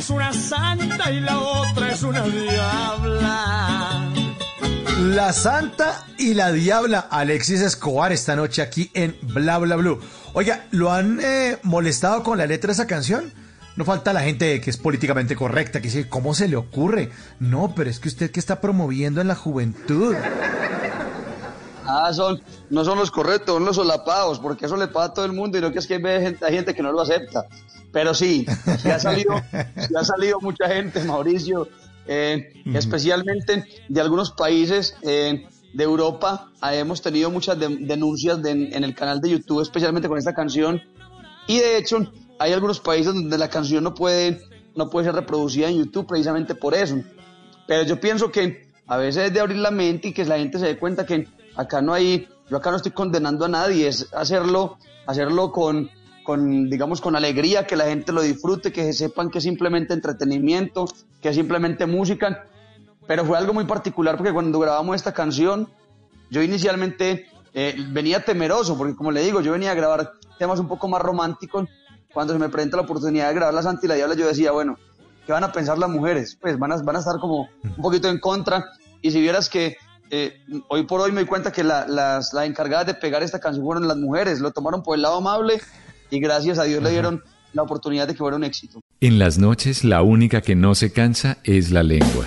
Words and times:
es 0.00 0.08
una 0.08 0.32
santa 0.32 1.10
y 1.10 1.20
la 1.20 1.38
otra 1.38 1.92
es 1.92 2.02
una 2.02 2.22
diabla. 2.22 4.08
La 4.98 5.32
Santa 5.34 6.06
y 6.16 6.32
la 6.32 6.52
Diabla, 6.52 7.00
Alexis 7.00 7.60
Escobar, 7.60 8.10
esta 8.10 8.34
noche 8.34 8.62
aquí 8.62 8.90
en 8.94 9.14
Bla 9.20 9.58
Bla 9.58 9.76
Blue. 9.76 10.00
Oiga, 10.32 10.64
¿lo 10.70 10.90
han 10.90 11.20
eh, 11.22 11.58
molestado 11.64 12.22
con 12.22 12.38
la 12.38 12.46
letra 12.46 12.68
de 12.68 12.72
esa 12.72 12.86
canción? 12.86 13.30
No 13.76 13.84
falta 13.84 14.14
la 14.14 14.22
gente 14.22 14.62
que 14.62 14.70
es 14.70 14.78
políticamente 14.78 15.36
correcta, 15.36 15.82
que 15.82 15.88
dice, 15.88 16.08
¿cómo 16.08 16.34
se 16.34 16.48
le 16.48 16.56
ocurre? 16.56 17.10
No, 17.38 17.74
pero 17.74 17.90
es 17.90 18.00
que 18.00 18.08
usted 18.08 18.30
que 18.30 18.40
está 18.40 18.62
promoviendo 18.62 19.20
en 19.20 19.28
la 19.28 19.34
juventud. 19.34 20.16
Ah, 21.90 22.12
son, 22.12 22.40
no 22.70 22.84
son 22.84 22.98
los 22.98 23.10
correctos, 23.10 23.54
son 23.56 23.64
los 23.64 23.76
solapados, 23.76 24.38
porque 24.38 24.66
eso 24.66 24.76
le 24.76 24.86
pasa 24.88 25.06
a 25.06 25.14
todo 25.14 25.24
el 25.24 25.32
mundo 25.32 25.58
y 25.58 25.60
no 25.60 25.72
que 25.72 25.78
es 25.80 25.86
que 25.86 25.94
hay 25.94 26.22
gente, 26.22 26.44
hay 26.44 26.54
gente 26.54 26.74
que 26.74 26.82
no 26.82 26.92
lo 26.92 27.00
acepta. 27.00 27.46
Pero 27.92 28.14
sí, 28.14 28.46
sí 28.80 28.88
ha 28.90 28.98
salido, 29.00 29.34
ha 29.34 30.04
salido 30.04 30.38
mucha 30.40 30.68
gente, 30.68 31.02
Mauricio, 31.04 31.68
eh, 32.06 32.52
especialmente 32.74 33.64
de 33.88 34.00
algunos 34.00 34.30
países 34.32 34.96
eh, 35.02 35.46
de 35.74 35.84
Europa. 35.84 36.50
Ah, 36.60 36.74
hemos 36.74 37.02
tenido 37.02 37.30
muchas 37.30 37.58
de- 37.58 37.76
denuncias 37.80 38.40
de- 38.42 38.50
en 38.72 38.84
el 38.84 38.94
canal 38.94 39.20
de 39.20 39.30
YouTube, 39.30 39.60
especialmente 39.62 40.08
con 40.08 40.18
esta 40.18 40.34
canción. 40.34 40.80
Y 41.48 41.58
de 41.58 41.78
hecho, 41.78 42.10
hay 42.38 42.52
algunos 42.52 42.80
países 42.80 43.12
donde 43.14 43.36
la 43.38 43.48
canción 43.50 43.82
no 43.84 43.94
puede, 43.94 44.40
no 44.76 44.88
puede 44.88 45.06
ser 45.06 45.14
reproducida 45.16 45.68
en 45.68 45.78
YouTube 45.78 46.06
precisamente 46.06 46.54
por 46.54 46.74
eso. 46.74 47.00
Pero 47.66 47.82
yo 47.84 47.98
pienso 48.00 48.30
que 48.30 48.68
a 48.86 48.96
veces 48.96 49.26
es 49.26 49.32
de 49.32 49.40
abrir 49.40 49.58
la 49.58 49.70
mente 49.70 50.08
y 50.08 50.12
que 50.12 50.24
la 50.24 50.38
gente 50.38 50.58
se 50.58 50.66
dé 50.66 50.78
cuenta 50.78 51.06
que 51.06 51.26
acá 51.60 51.82
no 51.82 51.92
hay, 51.92 52.26
yo 52.48 52.56
acá 52.56 52.70
no 52.70 52.76
estoy 52.76 52.92
condenando 52.92 53.44
a 53.44 53.48
nadie, 53.48 53.86
es 53.86 54.08
hacerlo, 54.14 54.78
hacerlo 55.06 55.52
con, 55.52 55.90
con, 56.24 56.70
digamos, 56.70 57.00
con 57.00 57.14
alegría, 57.14 57.66
que 57.66 57.76
la 57.76 57.84
gente 57.84 58.12
lo 58.12 58.22
disfrute, 58.22 58.72
que 58.72 58.92
sepan 58.92 59.30
que 59.30 59.38
es 59.38 59.44
simplemente 59.44 59.92
entretenimiento, 59.92 60.86
que 61.20 61.28
es 61.28 61.36
simplemente 61.36 61.86
música. 61.86 62.46
Pero 63.06 63.24
fue 63.24 63.36
algo 63.36 63.52
muy 63.52 63.64
particular 63.64 64.16
porque 64.16 64.32
cuando 64.32 64.58
grabamos 64.58 64.96
esta 64.96 65.12
canción, 65.12 65.68
yo 66.30 66.42
inicialmente 66.42 67.26
eh, 67.52 67.74
venía 67.90 68.24
temeroso, 68.24 68.78
porque 68.78 68.94
como 68.94 69.10
le 69.10 69.22
digo, 69.22 69.40
yo 69.40 69.52
venía 69.52 69.72
a 69.72 69.74
grabar 69.74 70.12
temas 70.38 70.60
un 70.60 70.68
poco 70.68 70.88
más 70.88 71.02
románticos. 71.02 71.68
Cuando 72.12 72.32
se 72.32 72.38
me 72.38 72.48
presenta 72.48 72.78
la 72.78 72.84
oportunidad 72.84 73.28
de 73.28 73.34
grabar 73.34 73.54
La 73.54 73.62
Santa 73.62 73.84
y 73.84 73.88
la 73.88 73.94
Diabla, 73.96 74.14
yo 74.14 74.26
decía, 74.26 74.50
bueno, 74.52 74.78
¿qué 75.26 75.32
van 75.32 75.44
a 75.44 75.52
pensar 75.52 75.78
las 75.78 75.90
mujeres? 75.90 76.36
Pues 76.40 76.58
van 76.58 76.72
a, 76.72 76.76
van 76.78 76.96
a 76.96 77.00
estar 77.00 77.20
como 77.20 77.48
un 77.64 77.82
poquito 77.82 78.08
en 78.08 78.18
contra. 78.18 78.64
Y 79.02 79.10
si 79.10 79.20
vieras 79.20 79.48
que 79.48 79.76
eh, 80.10 80.40
hoy 80.68 80.84
por 80.84 81.00
hoy 81.00 81.10
me 81.12 81.20
doy 81.20 81.26
cuenta 81.26 81.52
que 81.52 81.62
la- 81.64 81.86
las, 81.86 82.32
las 82.32 82.46
encargadas 82.46 82.86
de 82.86 82.94
pegar 82.94 83.22
esta 83.22 83.38
canción 83.40 83.64
fueron 83.64 83.86
las 83.88 83.96
mujeres, 83.96 84.40
lo 84.40 84.50
tomaron 84.50 84.82
por 84.82 84.96
el 84.96 85.02
lado 85.02 85.16
amable 85.16 85.60
y 86.10 86.20
gracias 86.20 86.58
a 86.58 86.64
Dios 86.64 86.82
le 86.82 86.90
dieron 86.90 87.22
la 87.52 87.62
oportunidad 87.62 88.06
de 88.06 88.12
que 88.14 88.18
fuera 88.18 88.36
un 88.36 88.44
éxito. 88.44 88.80
En 89.00 89.18
las 89.18 89.38
noches 89.38 89.84
la 89.84 90.02
única 90.02 90.40
que 90.40 90.54
no 90.54 90.74
se 90.74 90.92
cansa 90.92 91.38
es 91.44 91.70
la 91.70 91.82
lengua. 91.82 92.26